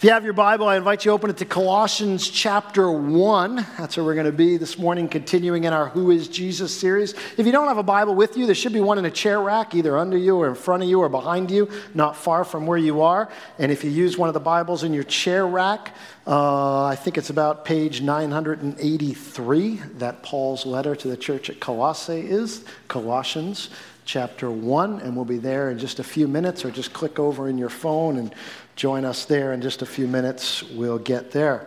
[0.00, 3.56] If you have your Bible, I invite you to open it to Colossians chapter 1.
[3.56, 7.14] That's where we're going to be this morning, continuing in our Who is Jesus series.
[7.36, 9.40] If you don't have a Bible with you, there should be one in a chair
[9.40, 12.64] rack, either under you or in front of you or behind you, not far from
[12.64, 13.28] where you are.
[13.58, 15.92] And if you use one of the Bibles in your chair rack,
[16.28, 22.20] uh, I think it's about page 983 that Paul's letter to the church at Colossae
[22.20, 23.70] is Colossians
[24.08, 27.46] chapter 1, and we'll be there in just a few minutes, or just click over
[27.46, 28.34] in your phone and
[28.78, 30.62] join us there in just a few minutes.
[30.62, 31.66] We'll get there.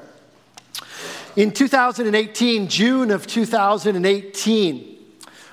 [1.35, 4.97] In 2018, June of 2018,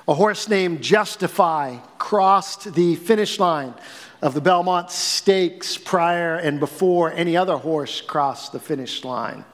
[0.06, 3.74] a horse named Justify crossed the finish line
[4.22, 9.44] of the Belmont Stakes prior and before any other horse crossed the finish line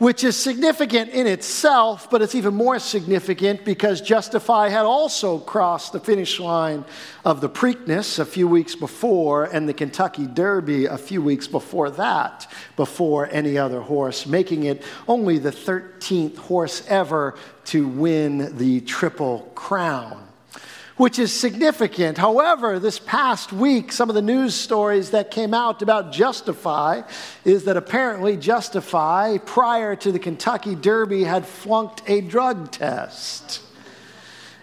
[0.00, 5.92] which is significant in itself, but it's even more significant because Justify had also crossed
[5.92, 6.86] the finish line
[7.22, 11.90] of the Preakness a few weeks before and the Kentucky Derby a few weeks before
[11.90, 17.34] that, before any other horse, making it only the 13th horse ever
[17.66, 20.29] to win the Triple Crown
[21.00, 22.18] which is significant.
[22.18, 27.00] However, this past week, some of the news stories that came out about Justify
[27.42, 33.62] is that apparently Justify, prior to the Kentucky Derby, had flunked a drug test.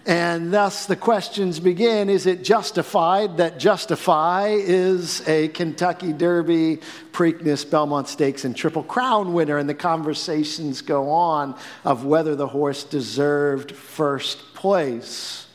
[0.06, 6.82] And thus the questions begin is it justified that Justify is a Kentucky Derby,
[7.14, 9.58] Preakness, Belmont Stakes, and Triple Crown winner?
[9.58, 15.47] And the conversations go on of whether the horse deserved first place.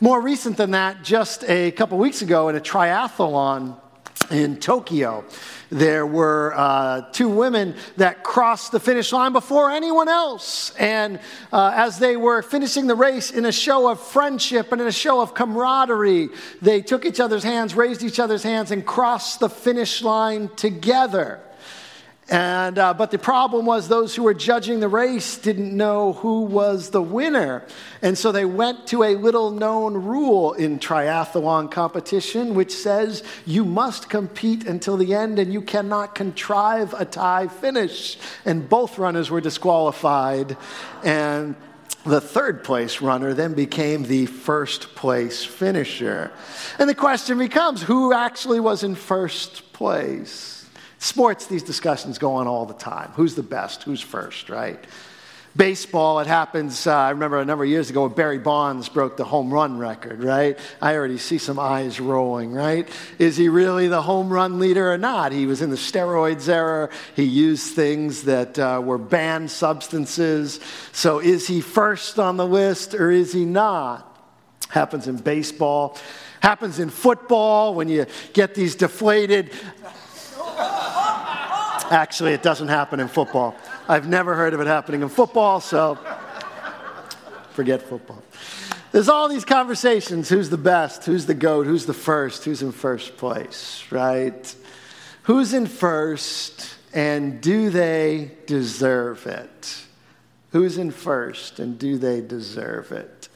[0.00, 3.80] More recent than that, just a couple weeks ago in a triathlon
[4.30, 5.24] in Tokyo,
[5.70, 10.74] there were uh, two women that crossed the finish line before anyone else.
[10.76, 11.18] And
[11.50, 14.92] uh, as they were finishing the race in a show of friendship and in a
[14.92, 16.28] show of camaraderie,
[16.60, 21.40] they took each other's hands, raised each other's hands, and crossed the finish line together.
[22.28, 26.42] And, uh, but the problem was those who were judging the race didn't know who
[26.42, 27.62] was the winner.
[28.02, 33.64] And so they went to a little known rule in triathlon competition, which says you
[33.64, 38.18] must compete until the end and you cannot contrive a tie finish.
[38.44, 40.56] And both runners were disqualified.
[41.04, 41.54] And
[42.04, 46.32] the third place runner then became the first place finisher.
[46.80, 50.55] And the question becomes who actually was in first place?
[50.98, 53.10] Sports, these discussions go on all the time.
[53.14, 53.82] Who's the best?
[53.82, 54.82] Who's first, right?
[55.56, 56.86] Baseball, it happens.
[56.86, 59.78] Uh, I remember a number of years ago, when Barry Bonds broke the home run
[59.78, 60.58] record, right?
[60.82, 62.86] I already see some eyes rolling, right?
[63.18, 65.32] Is he really the home run leader or not?
[65.32, 66.90] He was in the steroids era.
[67.14, 70.60] He used things that uh, were banned substances.
[70.92, 74.14] So is he first on the list or is he not?
[74.68, 75.96] Happens in baseball.
[76.40, 79.52] Happens in football when you get these deflated
[81.90, 83.54] Actually, it doesn't happen in football.
[83.88, 85.98] I've never heard of it happening in football, so
[87.50, 88.22] forget football.
[88.92, 92.72] There's all these conversations who's the best, who's the GOAT, who's the first, who's in
[92.72, 94.54] first place, right?
[95.22, 99.82] Who's in first, and do they deserve it?
[100.50, 103.28] Who's in first, and do they deserve it?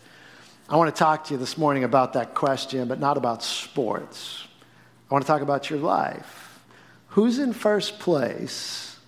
[0.69, 4.47] I want to talk to you this morning about that question, but not about sports.
[5.11, 6.50] I want to talk about your life.
[7.11, 8.99] Who's in first place?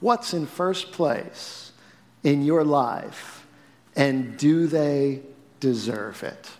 [0.00, 1.72] What's in first place
[2.22, 3.46] in your life?
[3.94, 5.22] And do they
[5.58, 6.50] deserve it?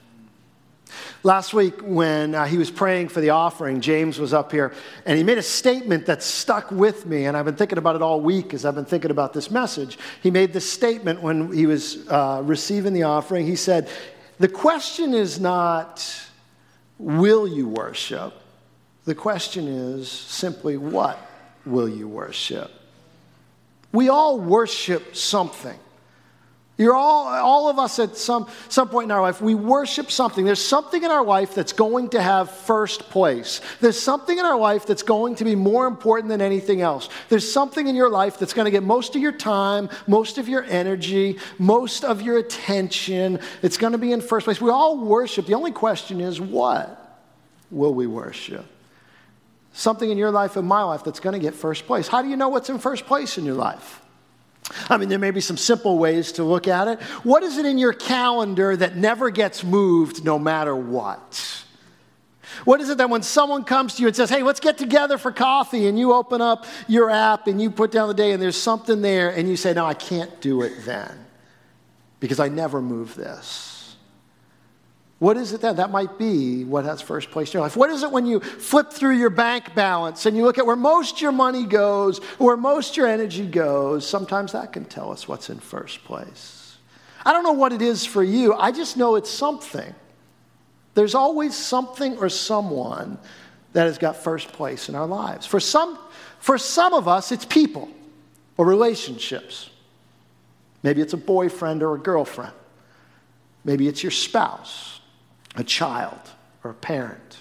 [1.22, 4.72] Last week, when uh, he was praying for the offering, James was up here
[5.04, 7.26] and he made a statement that stuck with me.
[7.26, 9.98] And I've been thinking about it all week as I've been thinking about this message.
[10.22, 13.46] He made this statement when he was uh, receiving the offering.
[13.46, 13.90] He said,
[14.38, 16.06] The question is not,
[16.98, 18.32] will you worship?
[19.06, 21.18] The question is simply, what
[21.64, 22.70] will you worship?
[23.92, 25.78] We all worship something.
[26.76, 30.44] You're all, all of us at some, some point in our life, we worship something.
[30.44, 33.62] There's something in our life that's going to have first place.
[33.80, 37.08] There's something in our life that's going to be more important than anything else.
[37.30, 40.48] There's something in your life that's going to get most of your time, most of
[40.48, 43.38] your energy, most of your attention.
[43.62, 44.60] It's going to be in first place.
[44.60, 45.46] We all worship.
[45.46, 47.22] The only question is, what
[47.70, 48.66] will we worship?
[49.76, 52.08] Something in your life and my life that's going to get first place.
[52.08, 54.00] How do you know what's in first place in your life?
[54.88, 57.00] I mean, there may be some simple ways to look at it.
[57.22, 61.62] What is it in your calendar that never gets moved no matter what?
[62.64, 65.18] What is it that when someone comes to you and says, hey, let's get together
[65.18, 68.42] for coffee, and you open up your app and you put down the day and
[68.42, 71.26] there's something there, and you say, no, I can't do it then
[72.18, 73.75] because I never move this?
[75.18, 75.76] What is it then?
[75.76, 77.76] That might be what has first place in your life.
[77.76, 80.76] What is it when you flip through your bank balance and you look at where
[80.76, 84.06] most your money goes, where most your energy goes?
[84.06, 86.76] Sometimes that can tell us what's in first place.
[87.24, 89.94] I don't know what it is for you, I just know it's something.
[90.94, 93.18] There's always something or someone
[93.72, 95.44] that has got first place in our lives.
[95.44, 95.98] For some,
[96.40, 97.90] for some of us, it's people
[98.56, 99.68] or relationships.
[100.82, 102.52] Maybe it's a boyfriend or a girlfriend.
[103.64, 104.95] Maybe it's your spouse
[105.56, 106.20] a child
[106.62, 107.38] or a parent.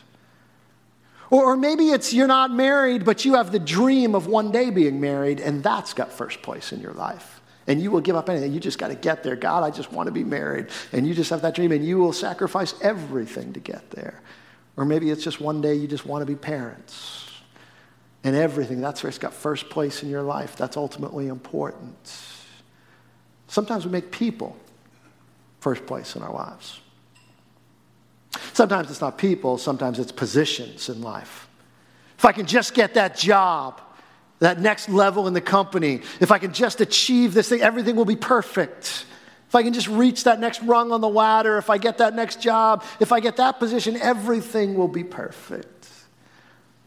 [1.30, 4.70] Or, or maybe it's you're not married, but you have the dream of one day
[4.70, 7.42] being married, and that's got first place in your life.
[7.68, 8.54] And you will give up anything.
[8.54, 9.36] You just got to get there.
[9.36, 10.68] God, I just want to be married.
[10.92, 14.22] And you just have that dream, and you will sacrifice everything to get there.
[14.78, 17.28] Or maybe it's just one day you just want to be parents.
[18.24, 20.56] And everything, that's where it's got first place in your life.
[20.56, 21.96] That's ultimately important.
[23.48, 24.58] Sometimes we make people
[25.60, 26.80] first place in our lives.
[28.54, 31.48] Sometimes it's not people, sometimes it's positions in life.
[32.18, 33.82] If I can just get that job,
[34.40, 38.06] that next level in the company, if I can just achieve this thing, everything will
[38.06, 39.06] be perfect.
[39.48, 42.16] If I can just reach that next rung on the ladder, if I get that
[42.16, 45.88] next job, if I get that position, everything will be perfect.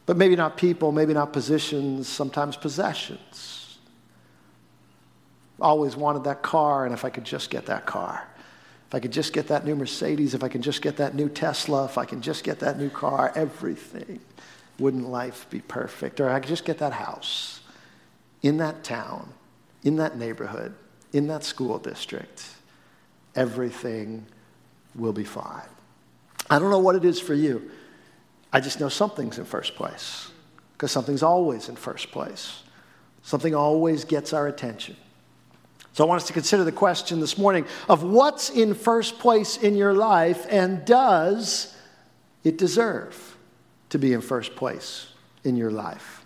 [0.06, 3.78] But maybe not people, maybe not positions, sometimes possessions.
[5.60, 8.26] Always wanted that car, and if I could just get that car.
[8.88, 11.28] If I could just get that new Mercedes, if I can just get that new
[11.28, 14.20] Tesla, if I can just get that new car, everything,
[14.78, 16.20] wouldn't life be perfect?
[16.20, 17.60] Or I could just get that house
[18.42, 19.28] in that town,
[19.84, 20.74] in that neighborhood,
[21.12, 22.46] in that school district,
[23.34, 24.24] everything
[24.94, 25.68] will be fine.
[26.48, 27.70] I don't know what it is for you.
[28.52, 30.30] I just know something's in first place
[30.72, 32.62] because something's always in first place.
[33.22, 34.96] Something always gets our attention.
[35.98, 39.56] So I want us to consider the question this morning of what's in first place
[39.56, 41.74] in your life and does
[42.44, 43.36] it deserve
[43.88, 45.08] to be in first place
[45.42, 46.24] in your life?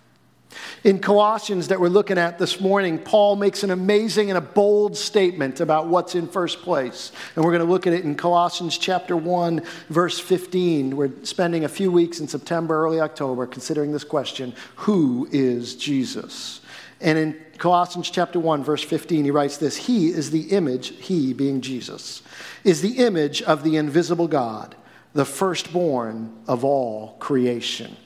[0.84, 4.94] In Colossians, that we're looking at this morning, Paul makes an amazing and a bold
[4.94, 7.10] statement about what's in first place.
[7.34, 10.94] And we're going to look at it in Colossians chapter 1, verse 15.
[10.94, 16.60] We're spending a few weeks in September, early October, considering this question Who is Jesus?
[17.00, 21.32] And in Colossians chapter 1, verse 15, he writes this He is the image, he
[21.32, 22.20] being Jesus,
[22.64, 24.74] is the image of the invisible God,
[25.12, 27.96] the firstborn of all creation.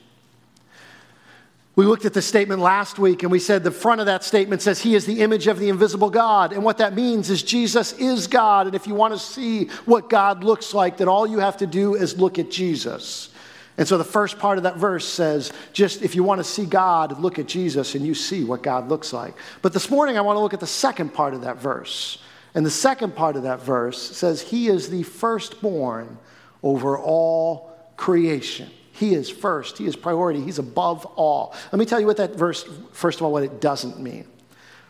[1.74, 4.60] We looked at the statement last week and we said the front of that statement
[4.60, 6.52] says he is the image of the invisible God.
[6.52, 8.66] And what that means is Jesus is God.
[8.66, 11.66] And if you want to see what God looks like, then all you have to
[11.66, 13.30] do is look at Jesus.
[13.78, 16.64] And so the first part of that verse says, just if you want to see
[16.64, 19.34] God, look at Jesus and you see what God looks like.
[19.60, 22.18] But this morning I want to look at the second part of that verse.
[22.54, 26.16] And the second part of that verse says, He is the firstborn
[26.62, 28.70] over all creation.
[28.92, 31.54] He is first, He is priority, He's above all.
[31.70, 34.26] Let me tell you what that verse, first of all, what it doesn't mean.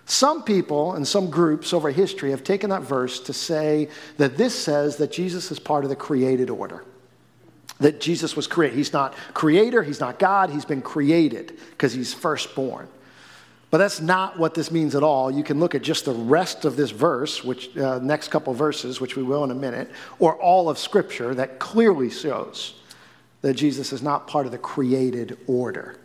[0.04, 3.88] Some people and some groups over history have taken that verse to say
[4.18, 6.84] that this says that Jesus is part of the created order
[7.81, 8.76] that Jesus was created.
[8.76, 12.88] He's not creator, he's not God, he's been created because he's firstborn.
[13.70, 15.31] But that's not what this means at all.
[15.31, 19.00] You can look at just the rest of this verse, which uh, next couple verses,
[19.00, 22.75] which we will in a minute, or all of Scripture that clearly shows
[23.43, 25.99] that Jesus is not part of the created order,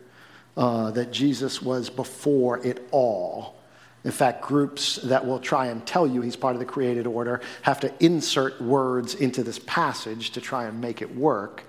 [0.57, 3.60] uh, that Jesus was before it all
[4.03, 7.41] in fact, groups that will try and tell you he's part of the created order
[7.61, 11.63] have to insert words into this passage to try and make it work.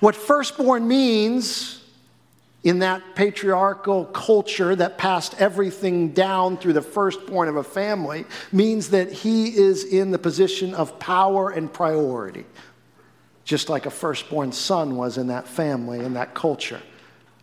[0.00, 1.82] What firstborn means
[2.64, 8.90] in that patriarchal culture that passed everything down through the firstborn of a family means
[8.90, 12.44] that he is in the position of power and priority,
[13.44, 16.80] just like a firstborn son was in that family, in that culture.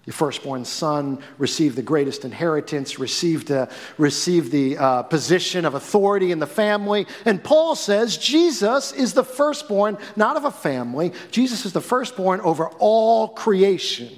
[0.05, 3.67] Your firstborn son received the greatest inheritance, received, uh,
[3.97, 7.07] received the uh, position of authority in the family.
[7.23, 11.13] And Paul says Jesus is the firstborn, not of a family.
[11.31, 14.09] Jesus is the firstborn over all creation.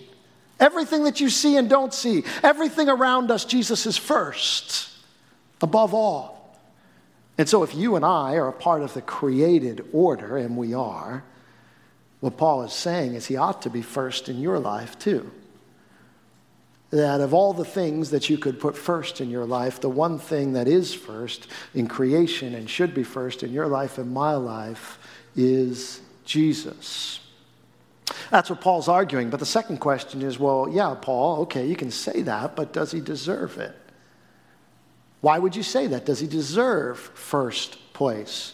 [0.60, 4.90] Everything that you see and don't see, everything around us, Jesus is first,
[5.62, 6.58] above all.
[7.38, 10.74] And so, if you and I are a part of the created order, and we
[10.74, 11.26] are,
[12.22, 15.30] what Paul is saying is he ought to be first in your life too
[16.92, 20.20] that of all the things that you could put first in your life, the one
[20.20, 24.34] thing that is first in creation and should be first in your life and my
[24.34, 25.00] life
[25.36, 27.20] is Jesus.
[28.30, 29.30] That's what Paul's arguing.
[29.30, 32.92] But the second question is well, yeah, Paul, okay, you can say that, but does
[32.92, 33.76] he deserve it?
[35.22, 36.06] Why would you say that?
[36.06, 38.54] Does he deserve first place?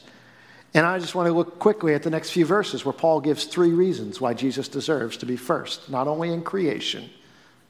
[0.74, 3.44] And I just want to look quickly at the next few verses where Paul gives
[3.44, 7.10] three reasons why Jesus deserves to be first, not only in creation,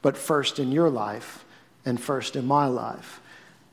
[0.02, 1.44] but first in your life
[1.84, 3.20] and first in my life.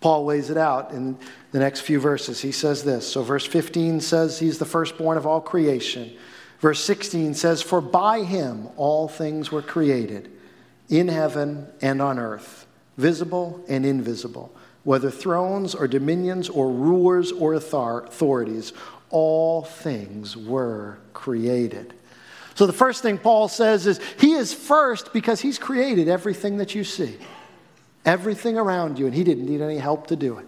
[0.02, 1.18] Paul lays it out in
[1.52, 2.40] the next few verses.
[2.42, 3.12] He says this.
[3.12, 6.16] So, verse 15 says he's the firstborn of all creation.
[6.60, 10.32] Verse 16 says, For by him all things were created,
[10.90, 12.66] in heaven and on earth,
[12.98, 18.74] visible and invisible, whether thrones or dominions or rulers or authorities,
[19.10, 21.94] all things were created.
[22.60, 26.76] So, the first thing Paul says is he is first because he's created everything that
[26.76, 27.18] you see
[28.04, 30.46] everything around you, and he didn't need any help to do it.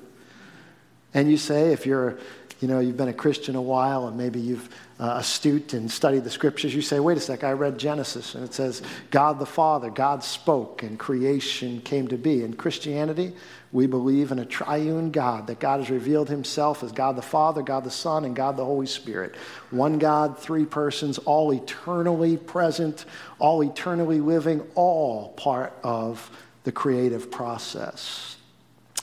[1.13, 2.19] And you say, if you're,
[2.61, 6.23] you know, you've been a Christian a while and maybe you've uh, astute and studied
[6.23, 9.47] the scriptures, you say, wait a sec, I read Genesis and it says, God the
[9.47, 12.43] Father, God spoke and creation came to be.
[12.43, 13.33] In Christianity,
[13.71, 17.63] we believe in a triune God, that God has revealed himself as God the Father,
[17.63, 19.35] God the Son, and God the Holy Spirit.
[19.71, 23.05] One God, three persons, all eternally present,
[23.39, 26.29] all eternally living, all part of
[26.63, 28.37] the creative process.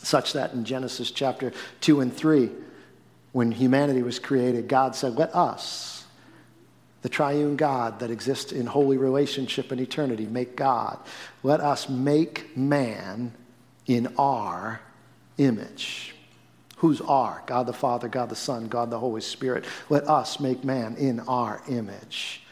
[0.00, 2.50] Such that in Genesis chapter 2 and 3,
[3.32, 6.06] when humanity was created, God said, Let us,
[7.02, 10.98] the triune God that exists in holy relationship and eternity, make God.
[11.42, 13.32] Let us make man
[13.86, 14.80] in our
[15.38, 16.14] image.
[16.78, 17.42] Who's our?
[17.46, 19.64] God the Father, God the Son, God the Holy Spirit.
[19.88, 22.42] Let us make man in our image.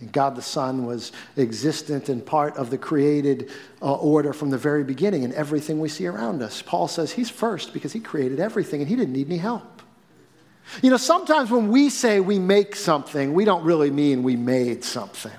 [0.00, 3.50] And God the Son was existent and part of the created
[3.80, 6.60] uh, order from the very beginning and everything we see around us.
[6.60, 9.82] Paul says he's first because he created everything and he didn't need any help.
[10.82, 14.84] You know, sometimes when we say we make something, we don't really mean we made
[14.84, 15.32] something.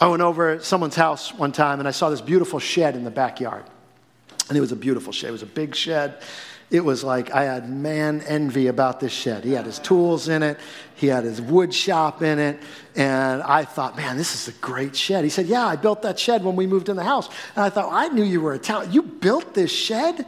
[0.00, 3.04] I went over at someone's house one time and I saw this beautiful shed in
[3.04, 3.64] the backyard.
[4.48, 5.28] And it was a beautiful shed.
[5.28, 6.20] It was a big shed
[6.72, 9.44] it was like I had man envy about this shed.
[9.44, 10.58] He had his tools in it,
[10.94, 12.58] he had his wood shop in it,
[12.96, 15.22] and I thought, man, this is a great shed.
[15.22, 17.28] He said, Yeah, I built that shed when we moved in the house.
[17.54, 18.92] And I thought, I knew you were a talent.
[18.92, 20.24] You built this shed?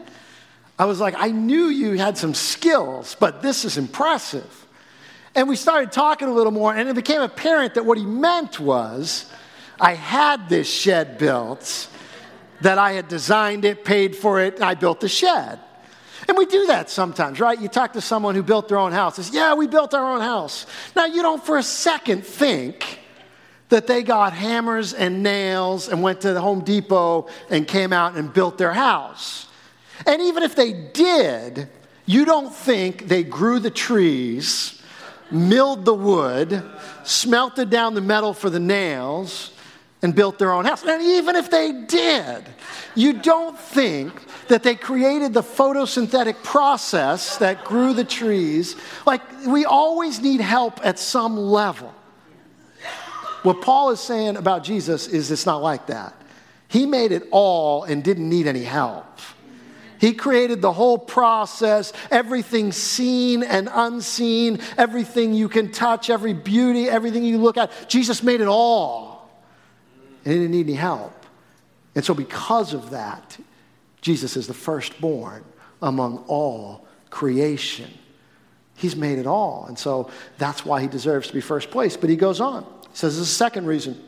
[0.79, 4.67] I was like, I knew you had some skills, but this is impressive.
[5.35, 8.59] And we started talking a little more, and it became apparent that what he meant
[8.59, 9.31] was
[9.81, 11.89] I had this shed built,
[12.61, 15.61] that I had designed it, paid for it, and I built the shed.
[16.27, 17.61] And we do that sometimes, right?
[17.61, 19.17] You talk to someone who built their own house.
[19.17, 20.67] Says, yeah, we built our own house.
[20.97, 23.01] Now, you don't for a second think
[23.69, 28.17] that they got hammers and nails and went to the Home Depot and came out
[28.17, 29.49] and built their house.
[30.07, 31.69] And even if they did,
[32.07, 34.83] you don't think they grew the trees,
[35.31, 36.63] milled the wood,
[37.05, 39.53] smelted down the metal for the nails,
[40.03, 40.85] and built their own house.
[40.85, 42.45] And even if they did,
[42.95, 44.13] you don't think
[44.49, 48.77] that they created the photosynthetic process that grew the trees.
[49.07, 51.95] Like, we always need help at some level.
[53.43, 56.15] What Paul is saying about Jesus is it's not like that.
[56.69, 59.07] He made it all and didn't need any help.
[60.05, 66.91] He created the whole process, everything seen and unseen, everything you can touch, every beauty,
[66.91, 67.89] everything you look at.
[67.89, 69.31] Jesus made it all
[70.23, 71.25] and he didn't need any help.
[71.95, 73.39] And so, because of that,
[74.03, 75.43] Jesus is the firstborn
[75.81, 77.91] among all creation.
[78.77, 79.65] He's made it all.
[79.69, 81.97] And so, that's why he deserves to be first place.
[81.97, 82.65] But he goes on.
[82.65, 84.03] He says, There's a second reason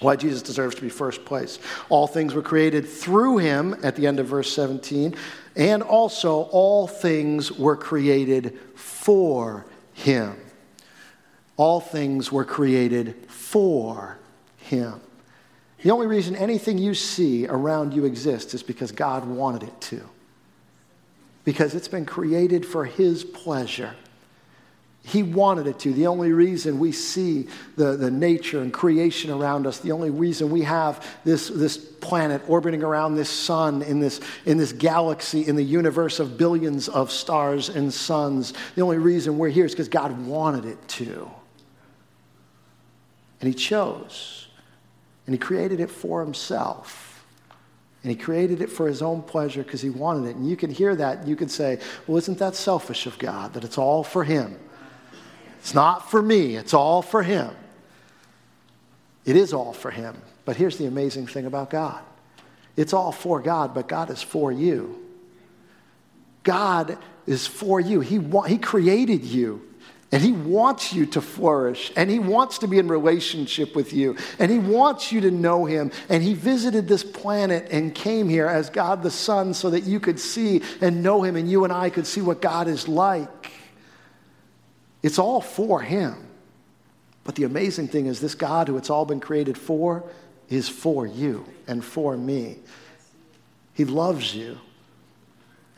[0.00, 1.58] why Jesus deserves to be first place.
[1.88, 5.14] All things were created through him at the end of verse 17,
[5.56, 10.36] and also all things were created for him.
[11.56, 14.18] All things were created for
[14.58, 15.00] him.
[15.82, 20.02] The only reason anything you see around you exists is because God wanted it to.
[21.44, 23.94] Because it's been created for His pleasure.
[25.08, 25.92] He wanted it to.
[25.92, 30.50] The only reason we see the, the nature and creation around us, the only reason
[30.50, 35.56] we have this, this planet orbiting around this sun in this, in this galaxy, in
[35.56, 39.88] the universe of billions of stars and suns, the only reason we're here is because
[39.88, 41.30] God wanted it to.
[43.40, 44.48] And He chose.
[45.28, 47.22] And he created it for himself.
[48.02, 50.36] And he created it for his own pleasure because he wanted it.
[50.36, 51.18] And you can hear that.
[51.18, 54.58] And you can say, well, isn't that selfish of God that it's all for him?
[55.68, 57.54] It's not for me, it's all for him.
[59.26, 60.16] It is all for him.
[60.46, 62.02] But here's the amazing thing about God
[62.74, 64.98] it's all for God, but God is for you.
[66.42, 66.96] God
[67.26, 68.00] is for you.
[68.00, 69.62] He, wa- he created you.
[70.10, 74.16] And he wants you to flourish, and he wants to be in relationship with you,
[74.38, 75.92] and he wants you to know him.
[76.08, 80.00] And he visited this planet and came here as God the Son so that you
[80.00, 83.57] could see and know him, and you and I could see what God is like.
[85.02, 86.14] It's all for Him.
[87.24, 90.04] But the amazing thing is, this God who it's all been created for
[90.48, 92.58] is for you and for me.
[93.74, 94.58] He loves you.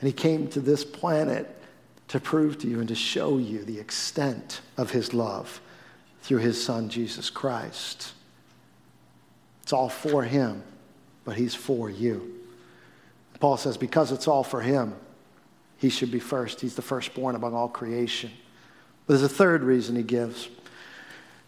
[0.01, 1.57] And He came to this planet
[2.09, 5.61] to prove to you and to show you the extent of His love
[6.23, 8.13] through His Son, Jesus Christ.
[9.63, 10.63] It's all for Him,
[11.25, 12.37] but He's for you.
[13.39, 14.95] Paul says, because it's all for Him,
[15.79, 16.61] He should be first.
[16.61, 18.31] He's the firstborn among all creation.
[19.11, 20.49] But there's a third reason He gives.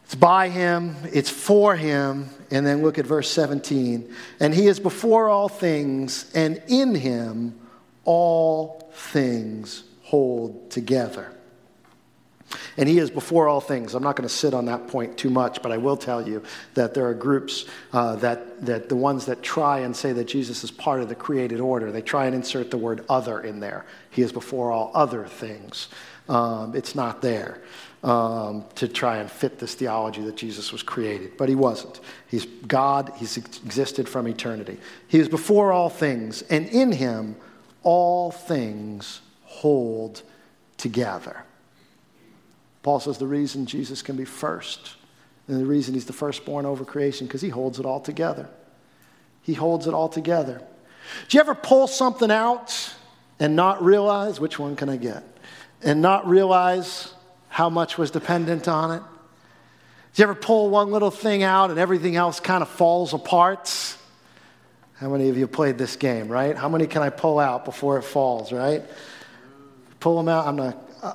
[0.03, 2.29] It's by him, it's for him.
[2.51, 4.13] And then look at verse 17.
[4.41, 7.57] And he is before all things, and in him
[8.05, 11.33] all things hold together.
[12.77, 13.95] And he is before all things.
[13.95, 16.43] I'm not going to sit on that point too much, but I will tell you
[16.75, 20.65] that there are groups uh, that, that the ones that try and say that Jesus
[20.65, 23.87] is part of the created order, they try and insert the word other in there.
[24.11, 25.89] He is before all other things.
[26.29, 27.61] Um, it's not there
[28.03, 32.01] um, to try and fit this theology that Jesus was created, but he wasn't.
[32.29, 34.79] He's God, he's existed from eternity.
[35.09, 37.37] He is before all things, and in him
[37.83, 40.23] all things hold
[40.77, 41.45] together.
[42.83, 44.97] Paul says the reason Jesus can be first,
[45.47, 48.49] and the reason he's the firstborn over creation, because he holds it all together.
[49.43, 50.63] He holds it all together.
[51.29, 52.95] Do you ever pull something out
[53.39, 55.25] and not realize which one can I get?
[55.85, 57.13] And not realize
[57.49, 59.03] how much was dependent on it?
[60.15, 63.97] Do you ever pull one little thing out and everything else kind of falls apart?
[64.95, 66.57] How many of you played this game, right?
[66.57, 68.83] How many can I pull out before it falls, right?
[70.03, 70.47] pull them out.
[70.47, 70.77] I'm not.
[71.01, 71.15] Uh,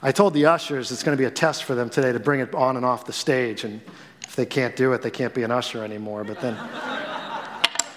[0.00, 2.40] I told the ushers it's going to be a test for them today to bring
[2.40, 3.80] it on and off the stage, and
[4.26, 6.24] if they can't do it, they can't be an usher anymore.
[6.24, 6.56] But then,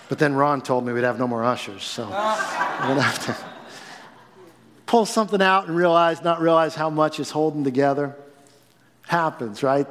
[0.10, 3.55] but then Ron told me we'd have no more ushers, so going to have to
[4.86, 8.15] pull something out and realize, not realize how much is holding together.
[9.08, 9.88] Happens, right?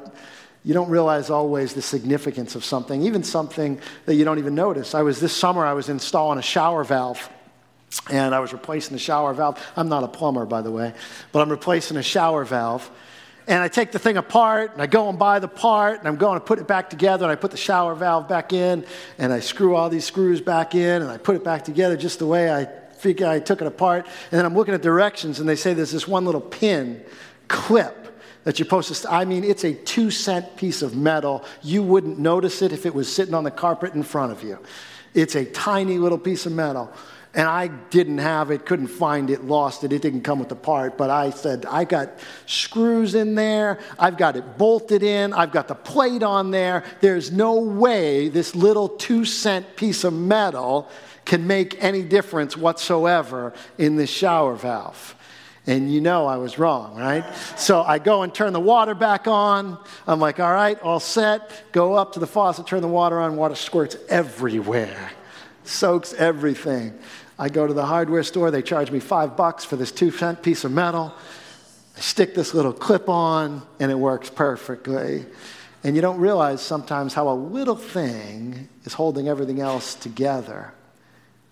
[0.65, 4.95] You don't realize always the significance of something, even something that you don't even notice.
[4.95, 7.29] I was this summer, I was installing a shower valve
[8.11, 9.63] and I was replacing the shower valve.
[9.77, 10.95] I'm not a plumber, by the way,
[11.33, 12.91] but I'm replacing a shower valve.
[13.47, 16.17] And I take the thing apart and I go and buy the part and I'm
[16.17, 18.87] going to put it back together and I put the shower valve back in
[19.19, 22.21] and I screw all these screws back in and I put it back together just
[22.21, 22.69] the way I
[23.05, 24.07] figure I took it apart.
[24.33, 27.05] And then I'm looking at directions and they say there's this one little pin
[27.49, 31.45] clip that you're supposed to, I mean, it's a two cent piece of metal.
[31.63, 34.59] You wouldn't notice it if it was sitting on the carpet in front of you.
[35.13, 36.91] It's a tiny little piece of metal
[37.35, 39.93] and I didn't have it, couldn't find it, lost it.
[39.93, 40.97] It didn't come with the part.
[40.97, 42.11] But I said, I got
[42.47, 43.81] screws in there.
[43.99, 45.33] I've got it bolted in.
[45.33, 46.85] I've got the plate on there.
[47.01, 50.89] There's no way this little two cent piece of metal
[51.25, 55.15] can make any difference whatsoever in this shower valve.
[55.67, 57.25] And you know I was wrong, right?
[57.57, 59.79] So I go and turn the water back on.
[60.07, 61.73] I'm like, all right, all set.
[61.73, 63.37] Go up to the faucet, turn the water on.
[63.37, 65.11] Water squirts everywhere,
[65.65, 66.99] soaks everything.
[67.39, 70.43] I go to the hardware store, they charge me five bucks for this two cent
[70.43, 71.15] piece of metal.
[71.97, 75.25] I stick this little clip on, and it works perfectly.
[75.83, 80.73] And you don't realize sometimes how a little thing is holding everything else together.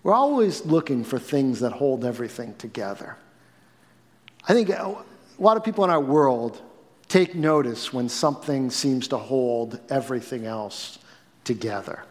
[0.03, 3.15] We're always looking for things that hold everything together.
[4.47, 4.97] I think a
[5.39, 6.61] lot of people in our world
[7.07, 10.99] take notice when something seems to hold everything else
[11.45, 12.03] together.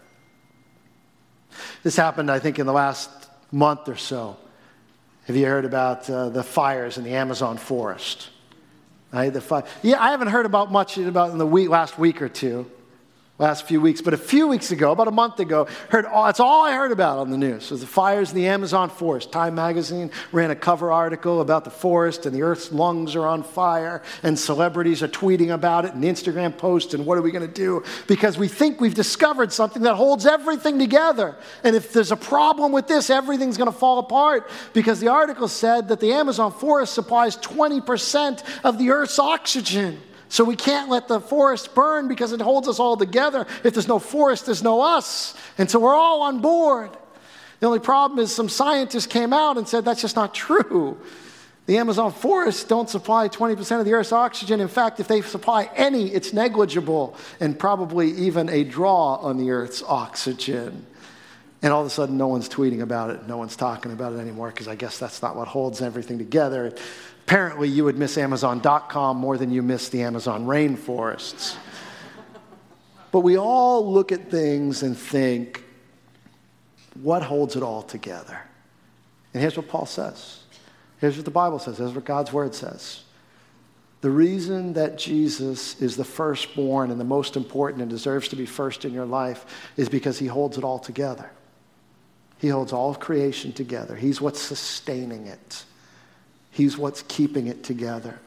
[1.82, 3.10] This happened, I think, in the last
[3.50, 4.38] month or so.
[5.26, 8.30] Have you heard about uh, the fires in the Amazon forest?
[9.12, 12.22] Right, the fi- yeah, I haven't heard about much about in the week, last week
[12.22, 12.70] or two
[13.42, 14.00] last few weeks.
[14.00, 16.92] But a few weeks ago, about a month ago, heard all, that's all I heard
[16.92, 19.32] about on the news was the fires in the Amazon forest.
[19.32, 23.42] Time magazine ran a cover article about the forest and the earth's lungs are on
[23.42, 27.46] fire and celebrities are tweeting about it and Instagram posts and what are we going
[27.46, 27.82] to do?
[28.06, 31.36] Because we think we've discovered something that holds everything together.
[31.64, 35.48] And if there's a problem with this, everything's going to fall apart because the article
[35.48, 40.00] said that the Amazon forest supplies 20% of the earth's oxygen.
[40.32, 43.46] So we can't let the forest burn because it holds us all together.
[43.64, 45.34] If there's no forest, there's no us.
[45.58, 46.88] And so we're all on board.
[47.60, 50.98] The only problem is some scientists came out and said that's just not true.
[51.66, 54.62] The Amazon forests don't supply 20% of the Earth's oxygen.
[54.62, 59.50] In fact, if they supply any, it's negligible and probably even a draw on the
[59.50, 60.86] Earth's oxygen.
[61.60, 63.28] And all of a sudden, no one's tweeting about it.
[63.28, 66.74] No one's talking about it anymore because I guess that's not what holds everything together.
[67.26, 71.56] Apparently, you would miss Amazon.com more than you miss the Amazon rainforests.
[73.10, 75.64] but we all look at things and think,
[77.02, 78.40] what holds it all together?
[79.32, 80.40] And here's what Paul says.
[80.98, 81.78] Here's what the Bible says.
[81.78, 83.02] Here's what God's word says.
[84.02, 88.46] The reason that Jesus is the firstborn and the most important and deserves to be
[88.46, 91.30] first in your life is because he holds it all together.
[92.38, 93.94] He holds all of creation together.
[93.94, 95.64] He's what's sustaining it,
[96.52, 98.20] He's what's keeping it together.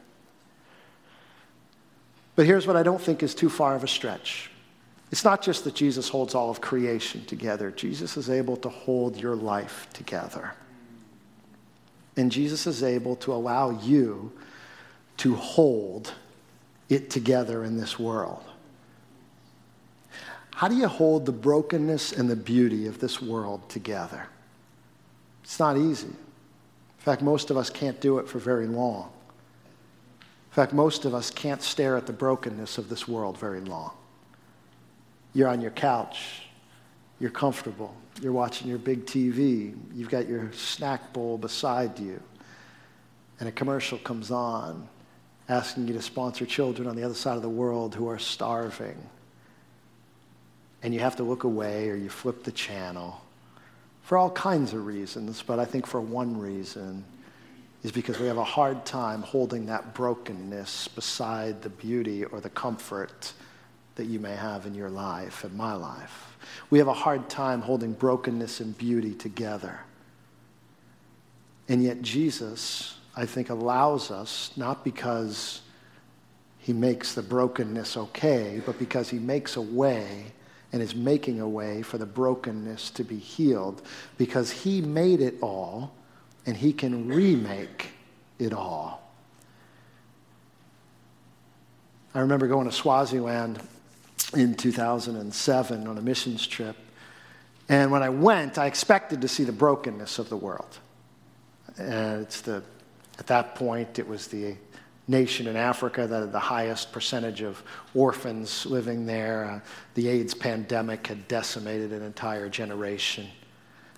[2.34, 4.50] But here's what I don't think is too far of a stretch.
[5.10, 9.16] It's not just that Jesus holds all of creation together, Jesus is able to hold
[9.16, 10.52] your life together.
[12.16, 14.32] And Jesus is able to allow you
[15.18, 16.12] to hold
[16.88, 18.44] it together in this world.
[20.54, 24.26] How do you hold the brokenness and the beauty of this world together?
[25.44, 26.08] It's not easy.
[27.06, 29.12] In fact, most of us can't do it for very long.
[30.20, 33.92] In fact, most of us can't stare at the brokenness of this world very long.
[35.32, 36.42] You're on your couch,
[37.20, 42.20] you're comfortable, you're watching your big TV, you've got your snack bowl beside you,
[43.38, 44.88] and a commercial comes on
[45.48, 48.96] asking you to sponsor children on the other side of the world who are starving.
[50.82, 53.20] And you have to look away or you flip the channel
[54.06, 57.04] for all kinds of reasons, but I think for one reason
[57.82, 62.50] is because we have a hard time holding that brokenness beside the beauty or the
[62.50, 63.32] comfort
[63.96, 66.38] that you may have in your life and my life.
[66.70, 69.80] We have a hard time holding brokenness and beauty together.
[71.68, 75.62] And yet, Jesus, I think, allows us, not because
[76.60, 80.26] he makes the brokenness okay, but because he makes a way
[80.72, 83.82] and is making a way for the brokenness to be healed,
[84.18, 85.92] because he made it all
[86.44, 87.90] and he can remake
[88.38, 89.02] it all.
[92.14, 93.60] I remember going to Swaziland
[94.34, 96.76] in 2007 on a missions trip.
[97.68, 100.78] And when I went, I expected to see the brokenness of the world.
[101.78, 102.62] And it's the,
[103.18, 104.56] at that point, it was the
[105.08, 107.62] nation in Africa that had the highest percentage of
[107.94, 109.44] orphans living there.
[109.44, 109.60] Uh,
[109.94, 113.26] the AIDS pandemic had decimated an entire generation.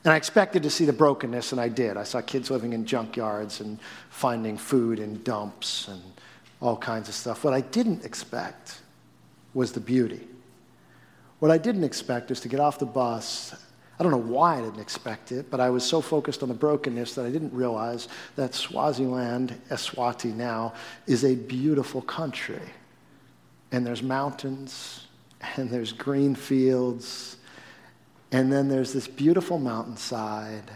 [0.04, 1.96] And I expected to see the brokenness, and I did.
[1.96, 3.78] I saw kids living in junkyards and
[4.10, 6.02] finding food in dumps and
[6.60, 7.44] all kinds of stuff.
[7.44, 8.80] What I didn't expect
[9.54, 10.26] was the beauty.
[11.40, 13.54] What I didn't expect is to get off the bus.
[13.98, 16.54] I don't know why I didn't expect it, but I was so focused on the
[16.54, 18.06] brokenness that I didn't realize
[18.36, 20.74] that Swaziland, Eswatini now,
[21.06, 22.62] is a beautiful country.
[23.72, 25.08] And there's mountains,
[25.56, 27.38] and there's green fields,
[28.30, 30.70] and then there's this beautiful mountainside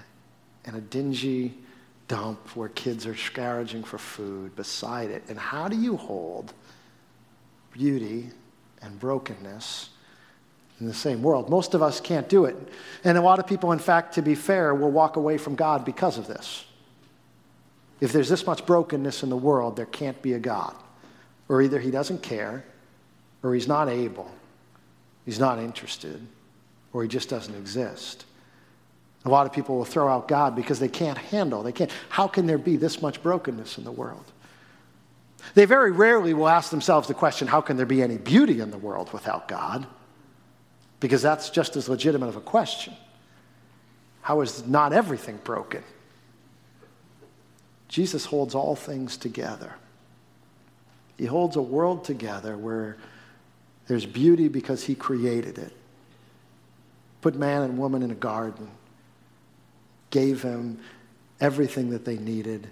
[0.65, 1.55] and a dingy
[2.09, 5.23] dump where kids are scrounging for food beside it.
[5.29, 6.53] And how do you hold
[7.73, 8.31] beauty
[8.81, 9.91] and brokenness
[10.83, 11.49] in the same world.
[11.49, 12.57] Most of us can't do it.
[13.05, 15.85] And a lot of people, in fact, to be fair, will walk away from God
[15.85, 16.64] because of this.
[18.01, 20.75] If there's this much brokenness in the world, there can't be a God.
[21.49, 22.64] Or either he doesn't care,
[23.45, 24.29] or he's not able,
[25.25, 26.21] he's not interested,
[26.92, 28.25] or he just doesn't exist.
[29.25, 31.92] A lot of people will throw out God because they can't handle, they can't.
[32.09, 34.25] How can there be this much brokenness in the world?
[35.55, 38.73] They very rarely will ask themselves the question, how can there be any beauty in
[38.73, 39.87] the world without God?
[41.03, 42.95] Because that's just as legitimate of a question.
[44.21, 45.83] How is not everything broken?
[47.88, 49.75] Jesus holds all things together.
[51.19, 52.99] He holds a world together where
[53.88, 55.73] there's beauty because he created it.
[57.21, 58.71] Put man and woman in a garden,
[60.11, 60.79] gave them
[61.41, 62.71] everything that they needed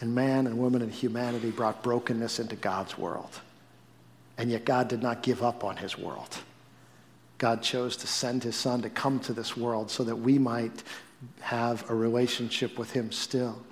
[0.00, 3.40] and man and woman and humanity brought brokenness into God's world.
[4.38, 6.38] And yet God did not give up on his world.
[7.38, 10.82] God chose to send his son to come to this world so that we might
[11.40, 13.62] have a relationship with him still.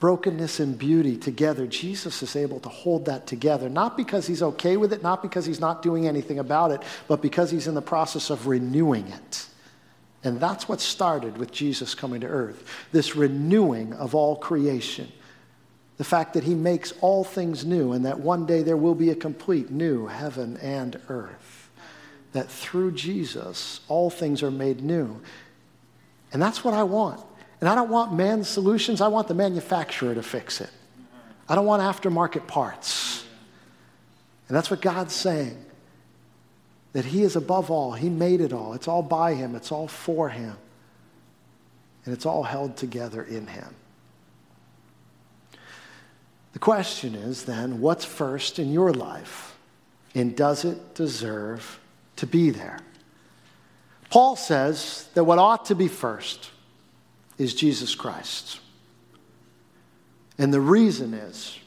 [0.00, 4.76] Brokenness and beauty together, Jesus is able to hold that together, not because he's okay
[4.76, 7.82] with it, not because he's not doing anything about it, but because he's in the
[7.82, 9.46] process of renewing it.
[10.24, 15.10] And that's what started with Jesus coming to earth this renewing of all creation.
[15.96, 19.10] The fact that he makes all things new and that one day there will be
[19.10, 21.63] a complete new heaven and earth.
[22.34, 25.20] That through Jesus, all things are made new.
[26.32, 27.24] And that's what I want.
[27.60, 30.70] And I don't want man's solutions, I want the manufacturer to fix it.
[31.48, 33.24] I don't want aftermarket parts.
[34.48, 35.64] And that's what God's saying
[36.92, 37.92] that He is above all.
[37.92, 38.74] He made it all.
[38.74, 40.56] It's all by Him, it's all for Him.
[42.04, 43.74] And it's all held together in Him.
[46.52, 49.56] The question is then what's first in your life?
[50.14, 51.80] And does it deserve
[52.16, 52.78] to be there?
[54.10, 56.50] Paul says that what ought to be first
[57.38, 58.60] is Jesus Christ.
[60.38, 61.58] And the reason is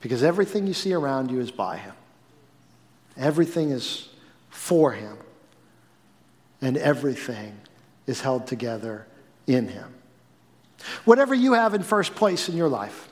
[0.00, 1.94] Because everything you see around you is by Him,
[3.16, 4.08] everything is
[4.48, 5.16] for Him,
[6.60, 7.58] and everything
[8.06, 9.06] is held together
[9.46, 9.94] in Him.
[11.04, 13.08] Whatever you have in first place in your life,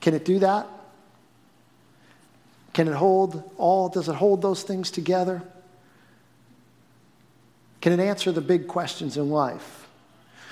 [0.00, 0.66] can it do that?
[2.74, 3.88] Can it hold all?
[3.88, 5.42] Does it hold those things together?
[7.80, 9.88] Can it answer the big questions in life?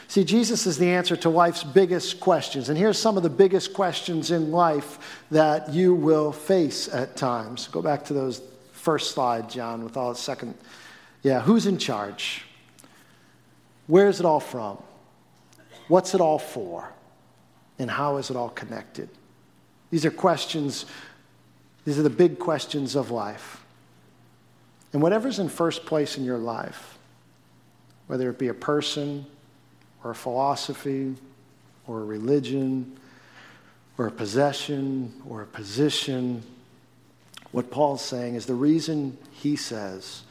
[0.06, 2.68] See, Jesus is the answer to life's biggest questions.
[2.68, 7.66] And here's some of the biggest questions in life that you will face at times.
[7.68, 10.54] Go back to those first slide, John, with all the second.
[11.22, 12.44] Yeah, who's in charge?
[13.86, 14.76] Where's it all from?
[15.88, 16.92] What's it all for?
[17.78, 19.08] And how is it all connected?
[19.90, 20.84] These are questions,
[21.84, 23.64] these are the big questions of life.
[24.92, 26.98] And whatever's in first place in your life,
[28.06, 29.26] whether it be a person
[30.04, 31.14] or a philosophy
[31.86, 32.98] or a religion
[33.98, 36.42] or a possession or a position,
[37.52, 40.22] what Paul's saying is the reason he says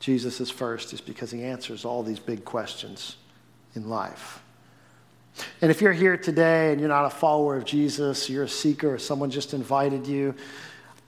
[0.00, 3.16] Jesus is first is because he answers all these big questions
[3.74, 4.42] in life.
[5.60, 8.94] And if you're here today and you're not a follower of Jesus, you're a seeker,
[8.94, 10.34] or someone just invited you,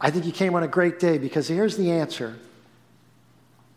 [0.00, 2.37] I think you came on a great day because here's the answer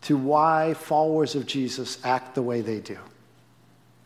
[0.02, 2.98] to why followers of Jesus act the way they do.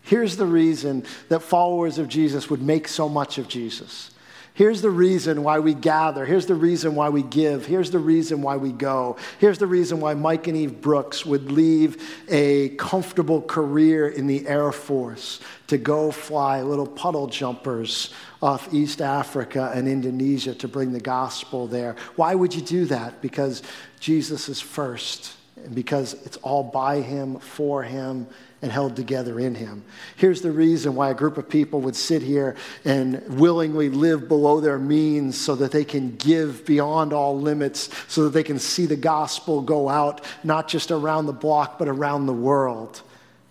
[0.02, 4.10] Here's the reason that followers of Jesus would make so much of Jesus.
[4.54, 6.24] Here's the reason why we gather.
[6.24, 7.66] Here's the reason why we give.
[7.66, 9.16] Here's the reason why we go.
[9.40, 14.46] Here's the reason why Mike and Eve Brooks would leave a comfortable career in the
[14.46, 20.92] Air Force to go fly little puddle jumpers off East Africa and Indonesia to bring
[20.92, 21.96] the gospel there.
[22.16, 23.22] Why would you do that?
[23.22, 23.62] Because
[24.00, 28.26] Jesus is first and because it's all by him, for him,
[28.60, 29.82] and held together in him.
[30.16, 32.54] Here's the reason why a group of people would sit here
[32.84, 38.24] and willingly live below their means so that they can give beyond all limits, so
[38.24, 42.26] that they can see the gospel go out, not just around the block, but around
[42.26, 43.00] the world,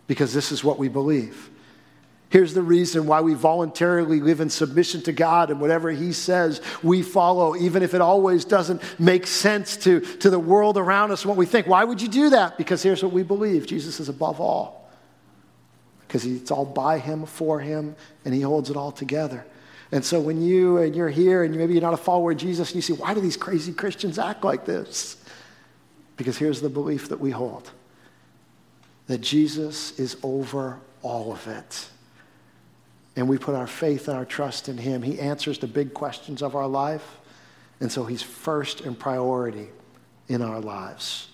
[0.06, 1.50] because this is what we believe.
[2.34, 6.62] Here's the reason why we voluntarily live in submission to God and whatever He says,
[6.82, 11.28] we follow, even if it always doesn't make sense to, to the world around us
[11.28, 11.68] what we think.
[11.68, 12.58] Why would you do that?
[12.58, 14.90] Because here's what we believe Jesus is above all.
[16.08, 19.46] Because it's all by Him, for Him, and He holds it all together.
[19.92, 22.70] And so when you and you're here and maybe you're not a follower of Jesus
[22.70, 25.18] and you say, why do these crazy Christians act like this?
[26.18, 27.70] Because here's the belief that we hold
[29.06, 31.90] that Jesus is over all of it
[33.16, 36.42] and we put our faith and our trust in Him, He answers the big questions
[36.42, 37.20] of our life.
[37.80, 39.70] And so He's first in priority
[40.28, 41.28] in our lives.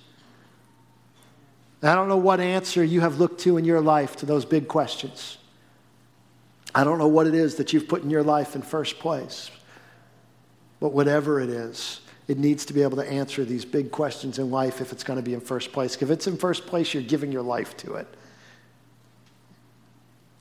[1.81, 4.67] I don't know what answer you have looked to in your life to those big
[4.67, 5.37] questions.
[6.75, 9.49] I don't know what it is that you've put in your life in first place.
[10.79, 14.51] But whatever it is, it needs to be able to answer these big questions in
[14.51, 15.99] life if it's going to be in first place.
[16.01, 18.07] If it's in first place, you're giving your life to it.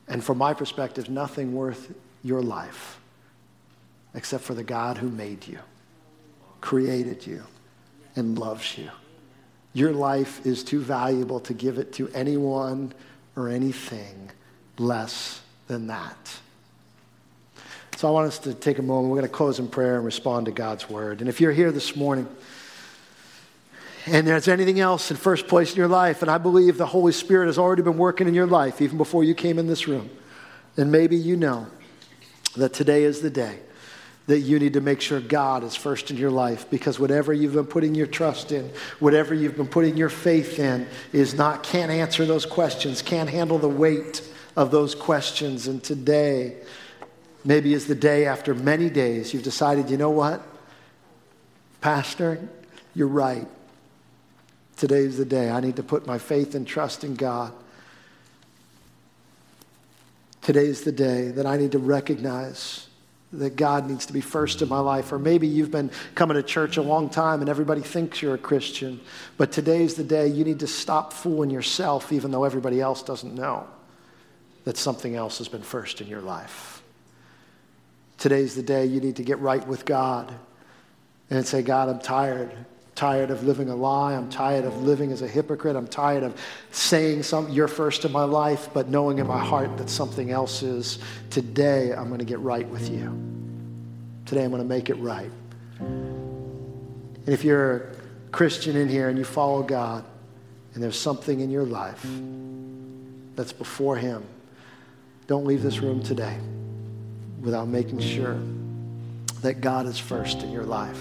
[0.09, 1.93] And from my perspective, nothing worth
[2.23, 2.99] your life
[4.15, 5.59] except for the God who made you,
[6.61, 7.45] created you,
[8.17, 8.91] and loves you.
[9.75, 12.93] Your life is too valuable to give it to anyone
[13.37, 14.31] or anything
[14.79, 16.41] less than that.
[17.97, 19.11] So I want us to take a moment.
[19.11, 21.21] We're going to close in prayer and respond to God's word.
[21.21, 22.29] And if you're here this morning,
[24.11, 27.13] and there's anything else in first place in your life, and I believe the Holy
[27.13, 30.11] Spirit has already been working in your life even before you came in this room,
[30.77, 31.67] then maybe you know
[32.57, 33.59] that today is the day
[34.27, 37.55] that you need to make sure God is first in your life because whatever you've
[37.55, 41.91] been putting your trust in, whatever you've been putting your faith in, is not, can't
[41.91, 44.23] answer those questions, can't handle the weight
[44.55, 45.67] of those questions.
[45.67, 46.57] And today,
[47.43, 50.43] maybe is the day after many days you've decided, you know what?
[51.81, 52.47] Pastor,
[52.95, 53.49] you're right.
[54.79, 55.51] Today's the day.
[55.51, 57.53] I need to put my faith and trust in God.
[60.41, 62.87] Today's the day that I need to recognize
[63.33, 65.13] that God needs to be first in my life.
[65.13, 68.39] Or maybe you've been coming to church a long time and everybody thinks you're a
[68.39, 69.01] Christian.
[69.37, 73.35] But today's the day you need to stop fooling yourself, even though everybody else doesn't
[73.35, 73.67] know
[74.63, 76.83] that something else has been first in your life.
[78.17, 80.33] Today's the day you need to get right with God
[81.31, 82.53] and say, God, I'm tired
[82.99, 84.15] tired of living a lie.
[84.15, 85.77] I'm tired of living as a hypocrite.
[85.77, 86.37] I'm tired of
[86.73, 90.65] saying some, you're first in my life, but knowing in my heart that something else
[90.65, 90.99] is.
[91.31, 93.17] Today, I'm going to get right with you.
[94.27, 95.31] Today, I'm going to make it right.
[95.79, 100.05] And if you're a Christian in here and you follow God,
[100.75, 102.05] and there's something in your life
[103.37, 104.25] that's before Him,
[105.29, 106.37] don't leave this room today
[107.41, 108.41] without making sure
[109.43, 110.99] that God is first in your life.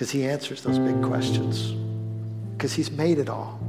[0.00, 1.72] Because He answers those big questions.
[2.56, 3.60] Because He's made it all.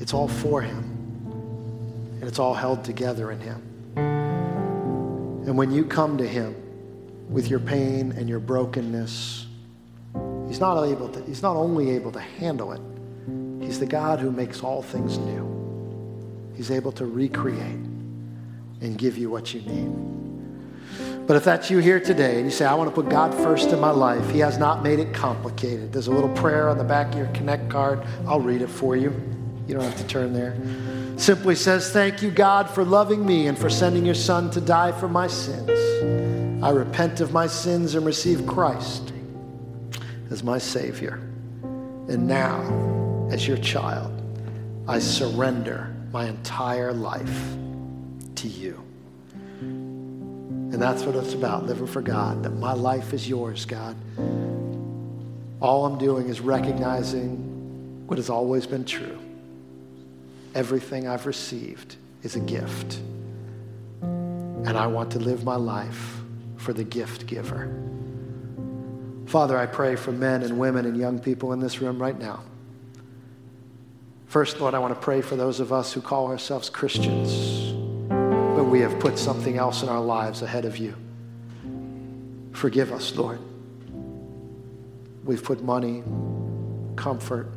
[0.00, 0.84] It's all for Him.
[2.20, 3.62] And it's all held together in Him.
[5.46, 6.54] And when you come to Him
[7.30, 9.46] with your pain and your brokenness,
[10.46, 12.82] He's not, able to, he's not only able to handle it,
[13.64, 16.52] He's the God who makes all things new.
[16.54, 17.80] He's able to recreate
[18.82, 20.17] and give you what you need.
[21.28, 23.68] But if that's you here today and you say, I want to put God first
[23.68, 25.92] in my life, He has not made it complicated.
[25.92, 28.02] There's a little prayer on the back of your Connect card.
[28.26, 29.10] I'll read it for you.
[29.66, 30.56] You don't have to turn there.
[31.18, 34.90] Simply says, Thank you, God, for loving me and for sending your Son to die
[34.90, 35.68] for my sins.
[36.64, 39.12] I repent of my sins and receive Christ
[40.30, 41.20] as my Savior.
[42.08, 44.10] And now, as your child,
[44.88, 47.54] I surrender my entire life
[48.36, 48.87] to you.
[50.78, 53.96] And that's what it's about, living for God, that my life is yours, God.
[55.60, 59.18] All I'm doing is recognizing what has always been true.
[60.54, 63.00] Everything I've received is a gift.
[64.02, 66.20] And I want to live my life
[66.58, 67.76] for the gift giver.
[69.26, 72.44] Father, I pray for men and women and young people in this room right now.
[74.28, 77.57] First, Lord, I want to pray for those of us who call ourselves Christians
[78.68, 80.94] we have put something else in our lives ahead of you.
[82.52, 83.40] Forgive us, Lord.
[85.24, 86.02] We've put money,
[86.96, 87.48] comfort,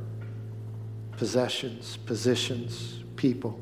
[1.17, 3.60] possessions, positions, people.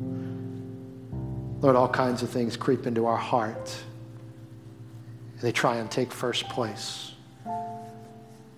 [1.61, 3.75] Lord, all kinds of things creep into our heart.
[5.33, 7.13] And they try and take first place.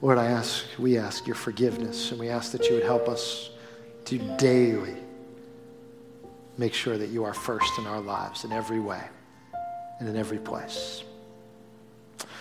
[0.01, 3.51] Lord, I ask, we ask your forgiveness, and we ask that you would help us
[4.05, 4.97] to daily
[6.61, 9.01] make sure that you are first in our lives in every way
[9.99, 11.03] and in every place.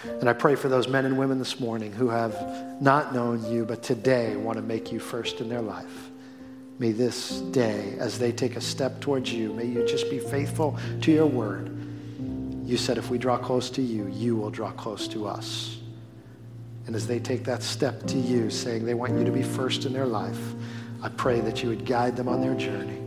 [0.05, 2.37] And I pray for those men and women this morning who have
[2.83, 6.11] not known you, but today want to make you first in their life.
[6.79, 10.79] May this day, as they take a step towards you, may you just be faithful
[11.01, 11.75] to your word.
[12.67, 15.79] You said if we draw close to you, you will draw close to us.
[16.87, 19.87] And as they take that step to you, saying they want you to be first
[19.87, 20.55] in their life,
[21.03, 23.01] I pray that you would guide them on their journey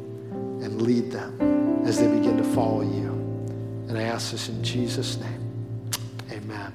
[0.63, 3.12] and lead them as they begin to follow you.
[3.89, 5.91] And I ask this in Jesus' name.
[6.32, 6.71] Amen.